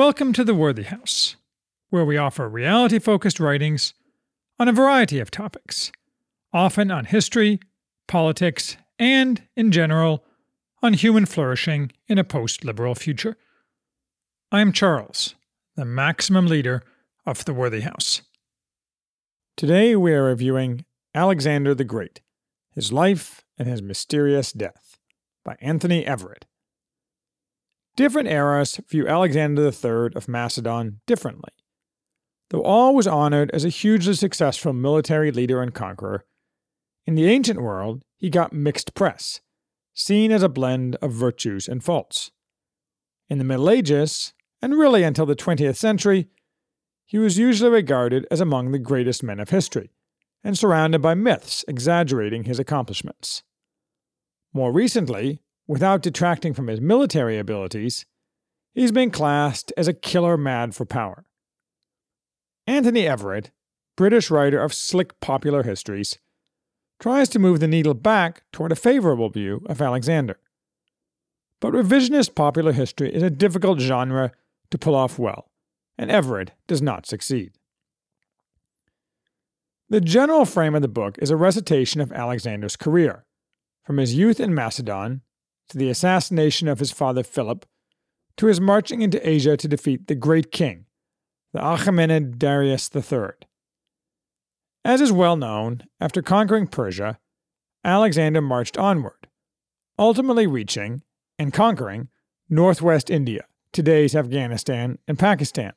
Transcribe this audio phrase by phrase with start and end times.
[0.00, 1.36] Welcome to the Worthy House,
[1.90, 3.92] where we offer reality focused writings
[4.58, 5.92] on a variety of topics,
[6.54, 7.60] often on history,
[8.08, 10.24] politics, and, in general,
[10.82, 13.36] on human flourishing in a post liberal future.
[14.50, 15.34] I am Charles,
[15.76, 16.82] the maximum leader
[17.26, 18.22] of the Worthy House.
[19.54, 22.22] Today we are reviewing Alexander the Great
[22.74, 24.96] His Life and His Mysterious Death
[25.44, 26.44] by Anthony Everitt.
[27.96, 31.50] Different eras view Alexander III of Macedon differently.
[32.50, 36.24] Though all was honored as a hugely successful military leader and conqueror,
[37.06, 39.40] in the ancient world he got mixed press,
[39.94, 42.30] seen as a blend of virtues and faults.
[43.28, 46.28] In the Middle Ages, and really until the 20th century,
[47.06, 49.90] he was usually regarded as among the greatest men of history,
[50.44, 53.42] and surrounded by myths exaggerating his accomplishments.
[54.52, 58.04] More recently, without detracting from his military abilities,
[58.74, 61.24] he's been classed as a killer mad for power.
[62.66, 63.52] Anthony Everitt,
[63.96, 66.18] British writer of slick popular histories,
[66.98, 70.40] tries to move the needle back toward a favorable view of Alexander.
[71.60, 74.32] But revisionist popular history is a difficult genre
[74.72, 75.52] to pull off well,
[75.96, 77.52] and Everitt does not succeed.
[79.88, 83.24] The general frame of the book is a recitation of Alexander's career,
[83.84, 85.22] from his youth in Macedon
[85.70, 87.64] to the assassination of his father Philip,
[88.36, 90.86] to his marching into Asia to defeat the great king,
[91.52, 93.30] the Achaemenid Darius III.
[94.84, 97.18] As is well known, after conquering Persia,
[97.84, 99.28] Alexander marched onward,
[99.98, 101.02] ultimately reaching
[101.38, 102.08] and conquering
[102.48, 105.72] northwest India, today's Afghanistan and Pakistan.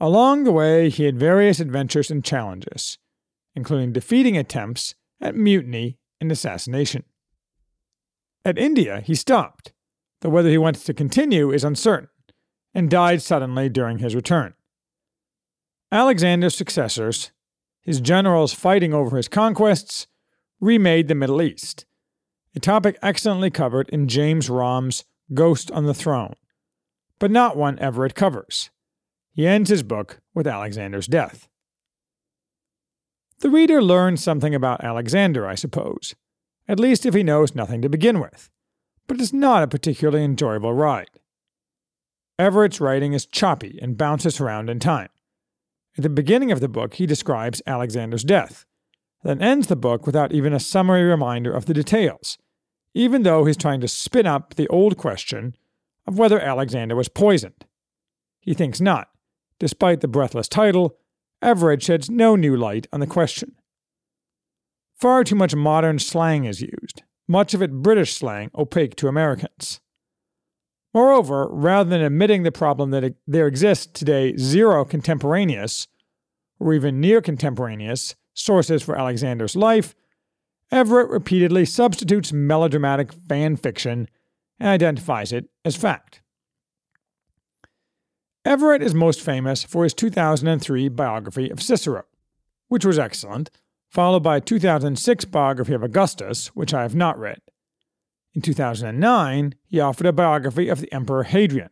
[0.00, 2.98] Along the way, he had various adventures and challenges,
[3.54, 7.04] including defeating attempts at mutiny and assassination.
[8.44, 9.72] At India, he stopped,
[10.20, 12.08] though whether he wanted to continue is uncertain,
[12.74, 14.54] and died suddenly during his return.
[15.92, 17.30] Alexander's successors,
[17.82, 20.06] his generals fighting over his conquests,
[20.60, 21.84] remade the Middle East,
[22.54, 25.04] a topic excellently covered in James Romm's
[25.34, 26.34] Ghost on the Throne,
[27.18, 28.70] but not one Everitt covers.
[29.32, 31.48] He ends his book with Alexander's death.
[33.40, 36.14] The reader learns something about Alexander, I suppose,
[36.68, 38.50] at least if he knows nothing to begin with,
[39.06, 41.10] but it's not a particularly enjoyable ride.
[42.38, 45.08] Everitt's writing is choppy and bounces around in time.
[45.96, 48.64] At the beginning of the book, he describes Alexander's death,
[49.22, 52.38] then ends the book without even a summary reminder of the details,
[52.94, 55.54] even though he's trying to spin up the old question
[56.06, 57.66] of whether Alexander was poisoned.
[58.40, 59.08] He thinks not.
[59.58, 60.96] Despite the breathless title,
[61.42, 63.54] Everitt sheds no new light on the question.
[65.02, 69.80] Far too much modern slang is used, much of it British slang opaque to Americans.
[70.94, 75.88] Moreover, rather than admitting the problem that there exists today zero contemporaneous,
[76.60, 79.96] or even near contemporaneous, sources for Alexander's life,
[80.70, 84.08] Everitt repeatedly substitutes melodramatic fan fiction
[84.60, 86.22] and identifies it as fact.
[88.46, 92.04] Everitt is most famous for his 2003 biography of Cicero,
[92.68, 93.50] which was excellent
[93.92, 97.40] followed by a 2006 biography of Augustus, which I have not read.
[98.32, 101.68] In 2009, he offered a biography of the Emperor Hadrian,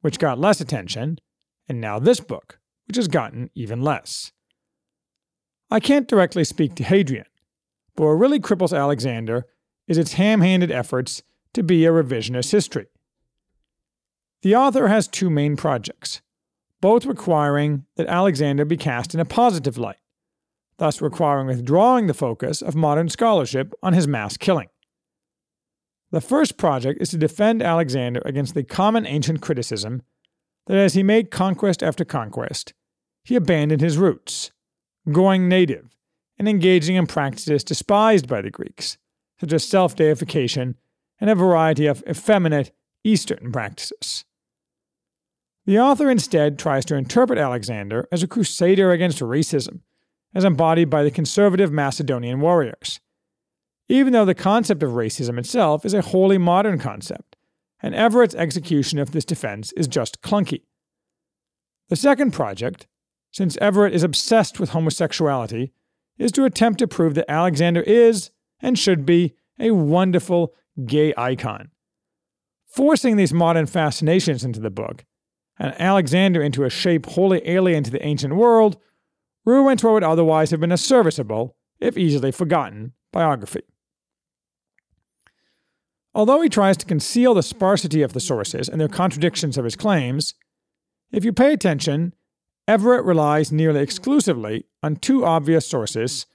[0.00, 1.18] which got less attention,
[1.68, 4.30] and now this book, which has gotten even less.
[5.68, 7.26] I can't directly speak to Hadrian,
[7.96, 9.44] but what really cripples Alexander
[9.88, 12.86] is its ham handed efforts to be a revisionist history.
[14.42, 16.22] The author has two main projects,
[16.80, 19.96] both requiring that Alexander be cast in a positive light
[20.78, 24.68] thus requiring withdrawing the focus of modern scholarship on his mass killing.
[26.10, 30.02] The first project is to defend Alexander against the common ancient criticism
[30.66, 32.72] that as he made conquest after conquest,
[33.24, 34.50] he abandoned his roots,
[35.10, 35.96] going native,
[36.38, 38.96] and engaging in practices despised by the Greeks,
[39.40, 40.76] such as self deification
[41.20, 42.70] and a variety of effeminate
[43.04, 44.24] Eastern practices.
[45.66, 49.80] The author instead tries to interpret Alexander as a crusader against racism
[50.34, 53.00] as embodied by the conservative Macedonian warriors.
[53.88, 57.36] Even though the concept of racism itself is a wholly modern concept,
[57.80, 60.62] and Everitt's execution of this defense is just clunky.
[61.88, 62.86] The second project,
[63.30, 65.72] since Everitt is obsessed with homosexuality,
[66.18, 68.30] is to attempt to prove that Alexander is,
[68.60, 70.54] and should be, a wonderful
[70.84, 71.70] gay icon.
[72.66, 75.04] Forcing these modern fascinations into the book,
[75.58, 78.76] and Alexander into a shape wholly alien to the ancient world,
[79.48, 83.62] ruins what would otherwise have been a serviceable, if easily forgotten, biography.
[86.14, 89.76] Although he tries to conceal the sparsity of the sources and their contradictions of his
[89.76, 90.34] claims,
[91.10, 92.14] if you pay attention,
[92.68, 96.26] Everitt relies nearly exclusively on two obvious sources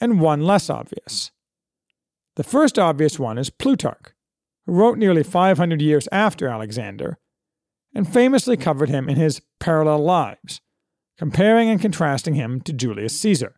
[0.00, 1.30] and one less obvious.
[2.36, 4.14] The first obvious one is Plutarch,
[4.64, 7.18] who wrote nearly 500 years after Alexander
[7.94, 10.60] and famously covered him in his Parallel Lives,
[11.18, 13.54] comparing and contrasting him to Julius Caesar.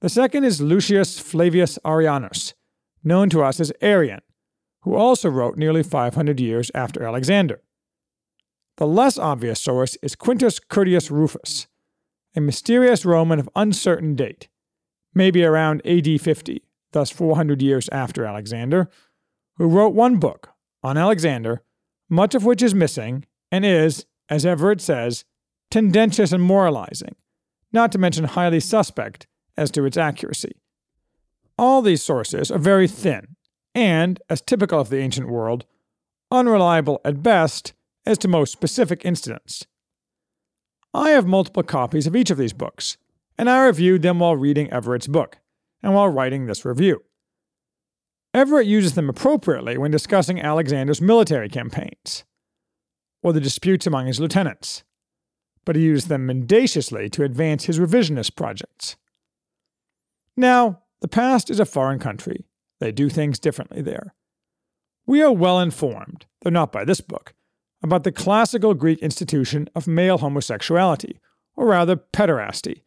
[0.00, 2.54] The second is Lucius Flavius Arrianus,
[3.02, 4.20] known to us as Arrian,
[4.82, 7.62] who also wrote nearly 500 years after Alexander.
[8.76, 11.68] The less obvious source is Quintus Curtius Rufus,
[12.34, 14.48] a mysterious Roman of uncertain date,
[15.14, 18.90] maybe around AD 50, thus 400 years after Alexander,
[19.56, 20.50] who wrote one book
[20.82, 21.62] on Alexander,
[22.10, 25.24] much of which is missing and is, as Everitt says,
[25.74, 27.16] tendentious and moralizing,
[27.72, 29.26] not to mention highly suspect
[29.56, 30.52] as to its accuracy.
[31.58, 33.34] All these sources are very thin
[33.74, 35.66] and, as typical of the ancient world,
[36.30, 37.72] unreliable at best
[38.06, 39.66] as to most specific incidents.
[40.94, 42.96] I have multiple copies of each of these books,
[43.36, 45.38] and I reviewed them while reading Everitt's book
[45.82, 47.02] and while writing this review.
[48.32, 52.22] Everitt uses them appropriately when discussing Alexander's military campaigns
[53.24, 54.84] or the disputes among his lieutenants,
[55.64, 58.96] but he used them mendaciously to advance his revisionist projects.
[60.36, 62.44] Now, the past is a foreign country.
[62.80, 64.14] They do things differently there.
[65.06, 67.34] We are well informed, though not by this book,
[67.82, 71.20] about the classical Greek institution of male homosexuality,
[71.56, 72.82] or rather pederasty.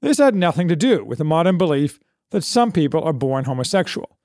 [0.00, 2.00] This had nothing to do with the modern belief
[2.30, 4.18] that some people are born homosexual.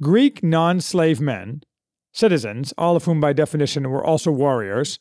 [0.00, 1.62] Greek non slave men,
[2.12, 4.98] citizens, all of whom by definition were also warriors,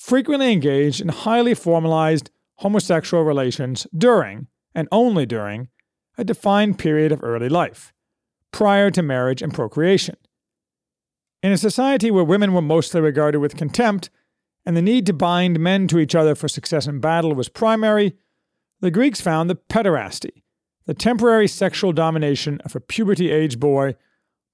[0.00, 5.68] frequently engaged in highly formalized homosexual relations during, and only during,
[6.16, 7.92] a defined period of early life,
[8.50, 10.16] prior to marriage and procreation.
[11.42, 14.10] In a society where women were mostly regarded with contempt,
[14.64, 18.16] and the need to bind men to each other for success in battle was primary,
[18.80, 20.42] the Greeks found that pederasty,
[20.86, 23.94] the temporary sexual domination of a puberty age boy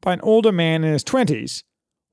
[0.01, 1.63] by an older man in his 20s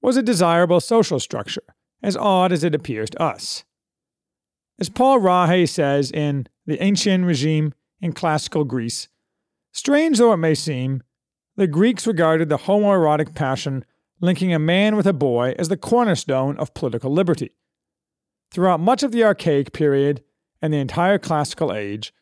[0.01, 1.63] was a desirable social structure,
[2.03, 3.63] as odd as it appears to us.
[4.79, 9.07] As Paul Rahe says in The Ancient Regime in Classical Greece,
[9.71, 11.01] strange though it may seem,
[11.55, 13.85] the Greeks regarded the homoerotic passion
[14.19, 17.51] linking a man with a boy as the cornerstone of political liberty.
[18.51, 20.23] Throughout much of the Archaic period
[20.61, 22.13] and the entire Classical Age,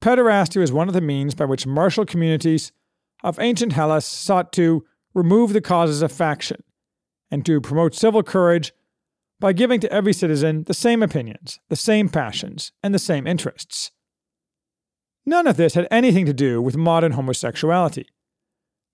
[0.00, 2.72] pederasty was one of the means by which martial communities
[3.22, 4.84] of ancient Hellas sought to
[5.14, 6.62] remove the causes of faction,
[7.30, 8.72] and to promote civil courage
[9.40, 13.90] by giving to every citizen the same opinions, the same passions, and the same interests.
[15.26, 18.06] None of this had anything to do with modern homosexuality.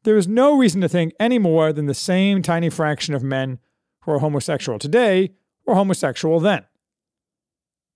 [0.04, 3.58] There is no reason to think any more than the same tiny fraction of men
[4.02, 5.34] who are homosexual today
[5.66, 6.64] were homosexual then.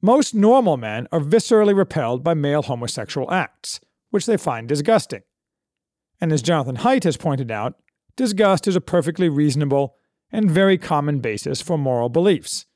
[0.02, 3.80] Most normal men are viscerally repelled by male homosexual acts,
[4.10, 5.22] which they find disgusting.
[6.20, 7.74] And as Jonathan Haidt has pointed out,
[8.16, 9.96] disgust is a perfectly reasonable
[10.34, 12.66] and very common basis for moral beliefs.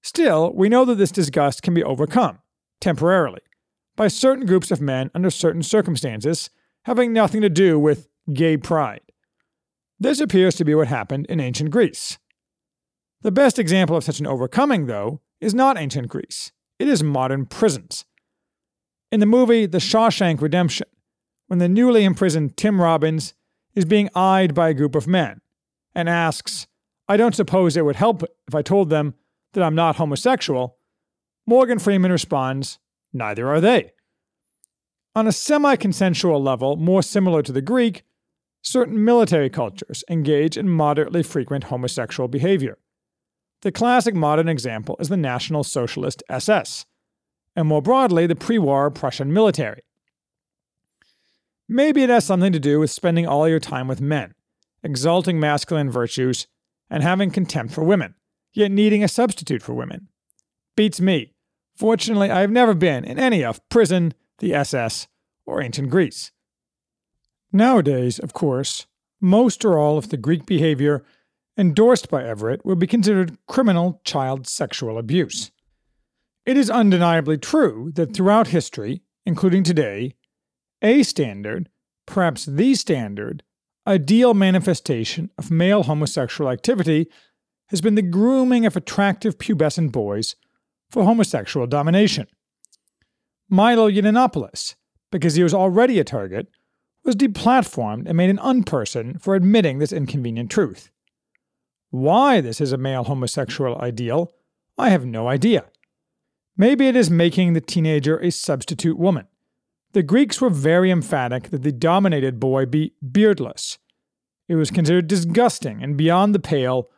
[0.00, 2.38] Still, we know that this disgust can be overcome,
[2.80, 3.40] temporarily,
[3.96, 6.50] by certain groups of men under certain circumstances
[6.84, 9.00] having nothing to do with gay pride.
[9.98, 12.18] This appears to be what happened in ancient Greece.
[13.22, 17.46] The best example of such an overcoming, though, is not ancient Greece, it is modern
[17.46, 18.04] prisons.
[19.10, 20.86] In the movie The Shawshank Redemption,
[21.48, 23.34] when the newly imprisoned Tim Robbins
[23.74, 25.41] is being eyed by a group of men
[25.94, 26.66] and asks,
[27.08, 29.14] I don't suppose it would help if I told them
[29.52, 30.78] that I'm not homosexual,
[31.46, 32.78] Morgan Freeman responds,
[33.12, 33.92] Neither are they.
[35.14, 38.04] On a semi consensual level, more similar to the Greek,
[38.62, 42.78] certain military cultures engage in moderately frequent homosexual behavior.
[43.60, 46.86] The classic modern example is the National Socialist SS,
[47.54, 49.82] and more broadly, the pre war Prussian military.
[51.68, 54.34] Maybe it has something to do with spending all your time with men,
[54.82, 56.46] exalting masculine virtues,
[56.90, 58.14] and having contempt for women,
[58.52, 60.08] yet needing a substitute for women.
[60.76, 61.34] Beats me.
[61.76, 65.08] Fortunately, I have never been in any of prison, the SS,
[65.46, 66.32] or ancient Greece.
[67.52, 68.86] Nowadays, of course,
[69.20, 71.04] most or all of the Greek behavior
[71.56, 75.50] endorsed by Everitt would be considered criminal child sexual abuse.
[76.44, 80.14] It is undeniably true that throughout history, including today,
[80.80, 81.68] a standard,
[82.06, 83.42] perhaps the standard,
[83.86, 87.08] ideal manifestation of male homosexual activity
[87.68, 90.36] has been the grooming of attractive pubescent boys
[90.90, 92.26] for homosexual domination.
[93.48, 94.74] Milo Yiannopoulos,
[95.10, 96.48] because he was already a target,
[97.04, 100.90] was deplatformed and made an unperson for admitting this inconvenient truth.
[101.90, 104.32] Why this is a male homosexual ideal,
[104.78, 105.66] I have no idea.
[106.56, 109.26] Maybe it is making the teenager a substitute woman.
[109.92, 113.78] The Greeks were very emphatic that the dominated boy be beardless.
[114.48, 116.88] It was considered disgusting and beyond the pale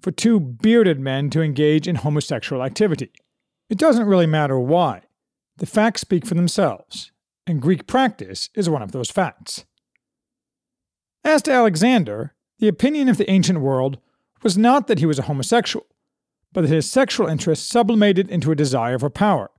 [0.00, 3.10] for two bearded men to engage in homosexual activity.
[3.70, 5.02] It doesn't really matter why.
[5.56, 7.12] The facts speak for themselves,
[7.46, 9.64] and Greek practice is one of those facts.
[11.24, 13.98] As to Alexander, the opinion of the ancient world
[14.42, 15.86] was not that he was a homosexual,
[16.52, 19.50] but that his sexual interest sublimated into a desire for power,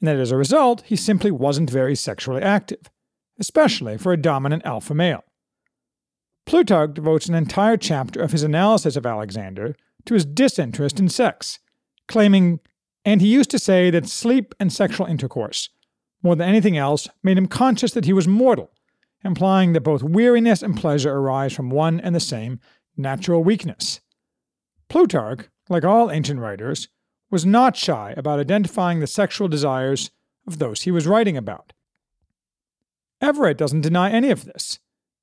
[0.00, 2.90] and that as a result he simply wasn't very sexually active,
[3.38, 5.24] especially for a dominant alpha male.
[6.46, 9.76] Plutarch devotes an entire chapter of his analysis of Alexander
[10.06, 11.58] to his disinterest in sex,
[12.08, 12.60] claiming,
[13.04, 15.68] and he used to say that sleep and sexual intercourse,
[16.22, 18.72] more than anything else, made him conscious that he was mortal,
[19.24, 22.58] implying that both weariness and pleasure arise from one and the same
[22.96, 24.00] natural weakness.
[24.88, 26.88] Plutarch, like all ancient writers,
[27.30, 30.10] was not shy about identifying the sexual desires
[30.46, 31.72] of those he was writing about.
[33.22, 34.78] Everitt doesn't deny any of this.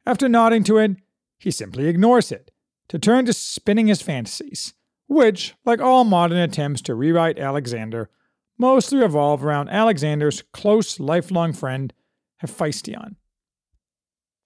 [0.06, 0.98] After nodding to it,
[1.40, 2.52] he simply ignores it,
[2.90, 4.74] to turn to spinning his fantasies,
[5.08, 8.10] which, like all modern attempts to rewrite Alexander,
[8.58, 11.94] mostly revolve around Alexander's close lifelong friend,
[12.38, 13.18] Hephaestion.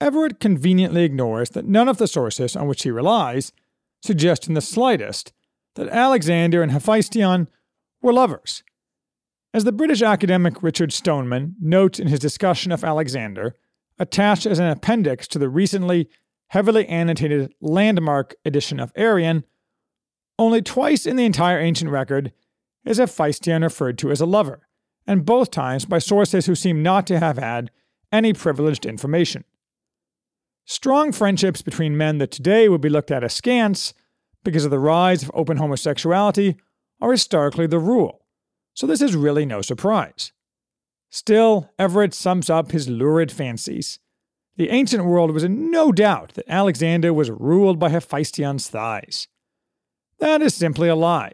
[0.02, 3.52] Everitt conveniently ignores that none of the sources on which he relies
[4.02, 5.32] suggest in the slightest
[5.76, 7.48] that Alexander and Hephaestion
[8.02, 8.64] were lovers.
[9.54, 13.56] As the British academic Richard Stoneman notes in his discussion of Alexander,
[14.00, 16.10] attached as an appendix to the recently
[16.48, 19.44] heavily annotated landmark edition of Arrian,
[20.40, 22.34] only twice in the entire ancient record
[22.86, 24.68] is Hephaestion referred to as a lover,
[25.06, 27.72] and both times by sources who seem not to have had
[28.12, 29.44] any privileged information.
[30.66, 33.94] Strong friendships between men that today would be looked at askance
[34.44, 36.58] because of the rise of open homosexuality
[37.00, 38.26] are historically the rule,
[38.74, 40.32] so this is really no surprise.
[41.10, 44.00] Still, Everitt sums up his lurid fancies
[44.58, 49.28] the ancient world was in no doubt that Alexander was ruled by Hephaestion's thighs.
[50.20, 51.32] That is simply a lie.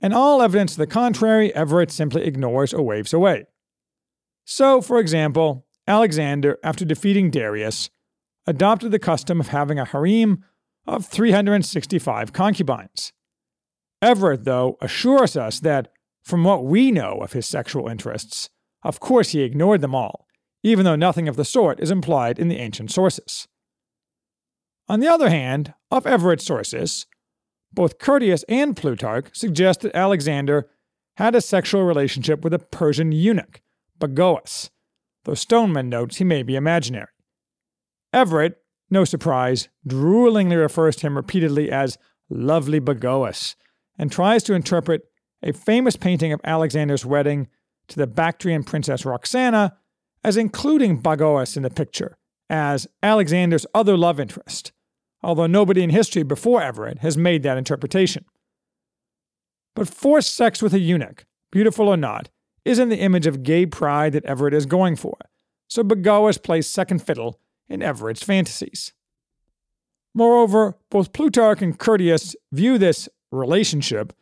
[0.00, 3.46] And all evidence to the contrary, Everitt simply ignores or waves away.
[4.44, 7.88] So, for example, Alexander, after defeating Darius,
[8.46, 10.44] adopted the custom of having a harem
[10.86, 13.12] of 365 concubines.
[14.02, 15.88] Everitt, though, assures us that,
[16.22, 18.48] from what we know of his sexual interests,
[18.82, 20.24] of course he ignored them all
[20.64, 23.46] even though nothing of the sort is implied in the ancient sources.
[24.88, 27.06] On the other hand, of Everitt's sources,
[27.72, 30.70] both Curtius and Plutarch suggest that Alexander
[31.18, 33.60] had a sexual relationship with a Persian eunuch,
[34.00, 34.70] Bagoas,
[35.24, 37.08] though Stoneman notes he may be imaginary.
[38.14, 38.54] Everitt,
[38.90, 41.98] no surprise, droolingly refers to him repeatedly as
[42.30, 43.54] lovely Bagoas,
[43.98, 45.02] and tries to interpret
[45.42, 47.48] a famous painting of Alexander's wedding
[47.88, 49.76] to the Bactrian princess Roxana
[50.22, 52.16] as including Bagoas in the picture
[52.48, 54.72] as Alexander's other love interest,
[55.22, 58.24] although nobody in history before Everitt has made that interpretation.
[59.74, 62.30] But forced sex with a eunuch, beautiful or not,
[62.64, 65.16] isn't the image of gay pride that Everitt is going for,
[65.68, 68.92] so Bagoas plays second fiddle in Everitt's fantasies.
[70.14, 74.12] Moreover, both Plutarch and Curtius view this relationship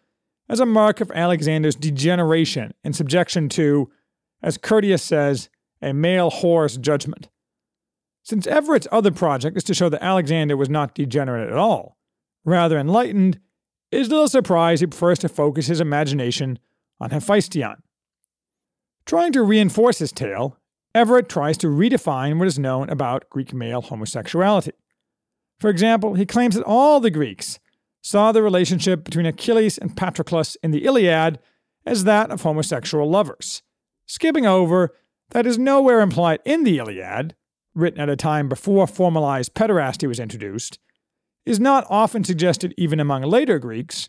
[0.48, 3.90] as a mark of Alexander's degeneration and subjection to,
[4.42, 5.48] as Curtius says,
[5.80, 7.28] a male whore's judgment.
[8.22, 11.98] Since Everitt's other project is to show that Alexander was not degenerate at all,
[12.44, 13.40] rather enlightened,
[13.90, 16.58] it is little surprise he prefers to focus his imagination
[17.00, 17.82] on Hephaestion.
[19.04, 20.56] Trying to reinforce his tale,
[20.94, 24.72] Everitt tries to redefine what is known about Greek male homosexuality.
[25.58, 27.58] For example, he claims that all the Greeks
[28.02, 31.38] saw the relationship between Achilles and Patroclus in the Iliad
[31.86, 33.62] as that of homosexual lovers,
[34.06, 34.94] skipping over
[35.30, 37.34] that is nowhere implied in the Iliad,
[37.74, 40.78] written at a time before formalized pederasty was introduced,
[41.46, 44.08] is not often suggested even among later Greeks,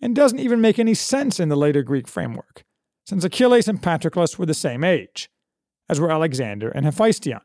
[0.00, 2.64] and doesn't even make any sense in the later Greek framework,
[3.06, 5.28] since Achilles and Patroclus were the same age,
[5.88, 7.40] as were Alexander and Hephaestion.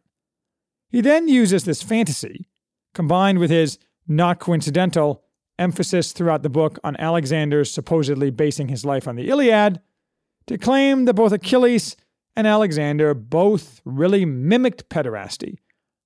[0.90, 2.50] He then uses this fantasy,
[2.94, 5.24] combined with his not coincidental
[5.58, 9.80] emphasis throughout the book on Alexander's supposedly basing his life on the Iliad,
[10.48, 11.96] to claim that both Achilles
[12.36, 15.58] and Alexander both really mimicked pederasty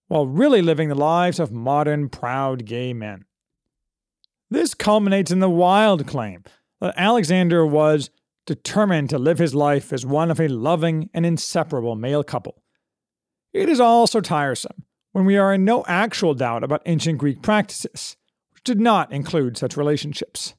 [0.08, 3.25] while really living the lives of modern proud gay men.
[4.50, 6.44] This culminates in the wild claim
[6.79, 8.10] that Alexander was
[8.48, 12.63] determined to live his life as one of a loving and inseparable male couple.
[13.54, 17.44] It is all so tiresome when we are in no actual doubt about ancient Greek
[17.44, 18.16] practices,
[18.54, 20.56] which did not include such relationships.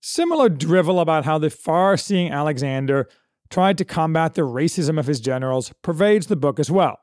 [0.00, 3.08] Similar drivel about how the far seeing Alexander
[3.48, 6.98] tried to combat the racism of his generals pervades the book as well.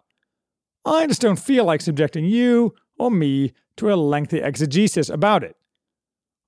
[0.86, 5.56] I just don't feel like subjecting you or me to a lengthy exegesis about it.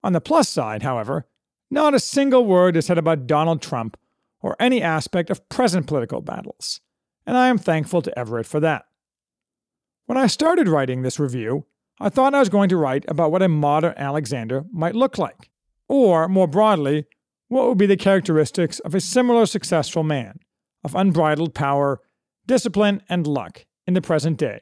[0.03, 1.25] On the plus side, however,
[1.73, 3.97] not a single word is said about Donald Trump
[4.41, 6.81] or any aspect of present political battles,
[7.25, 8.85] and I am thankful to Everitt for that.
[10.05, 11.65] When I started writing this review,
[11.99, 15.49] I thought I was going to write about what a modern Alexander might look like,
[15.87, 17.05] or, more broadly,
[17.47, 20.39] what would be the characteristics of a similar successful man,
[20.83, 22.01] of unbridled power,
[22.45, 24.59] discipline, and luck in the present day.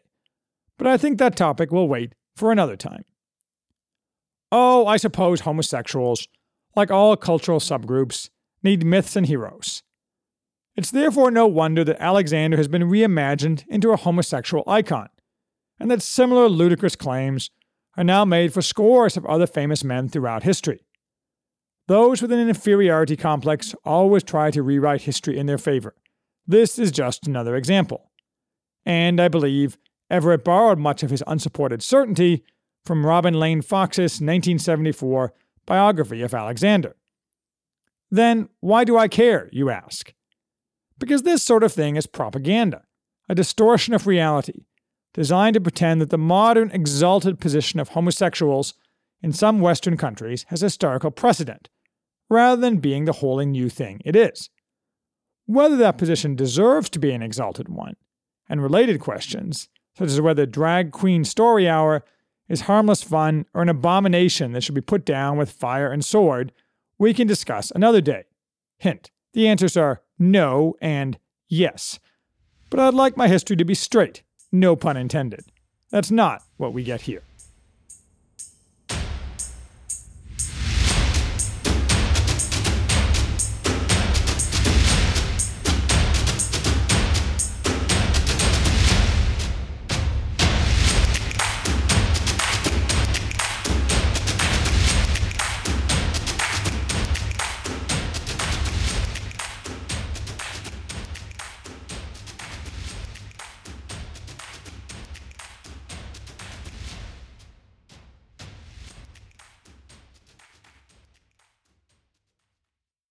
[0.78, 3.04] But I think that topic will wait for another time.
[4.52, 6.28] Oh, I suppose homosexuals,
[6.76, 8.30] like all cultural subgroups,
[8.64, 9.84] need myths and heroes.
[10.76, 15.10] It's therefore no wonder that Alexander has been reimagined into a homosexual icon,
[15.80, 17.50] and that similar ludicrous claims
[17.98, 20.86] are now made for scores of other famous men throughout history.
[21.88, 25.94] Those with an inferiority complex always try to rewrite history in their favor.
[26.48, 28.12] This is just another example.
[28.86, 29.78] And I believe
[30.10, 32.44] Everitt borrowed much of his unsupported certainty
[32.86, 35.34] from Robin Lane Fox's 1974
[35.66, 36.96] biography of Alexander.
[38.10, 40.14] Then why do I care, you ask?
[41.00, 42.84] Because this sort of thing is propaganda,
[43.30, 44.66] a distortion of reality,
[45.14, 48.74] designed to pretend that the modern exalted position of homosexuals
[49.22, 51.70] in some Western countries has historical precedent,
[52.30, 54.50] rather than being the wholly new thing it is.
[55.46, 57.96] Whether that position deserves to be an exalted one,
[58.50, 62.04] and related questions, such as whether Drag Queen Story Hour
[62.52, 66.52] is harmless fun or an abomination that should be put down with fire and sword,
[66.98, 68.26] we can discuss another day.
[68.78, 72.00] Hint the answers are no and yes.
[72.70, 75.46] But I'd like my history to be straight, no pun intended.
[75.90, 77.24] That's not what we get here.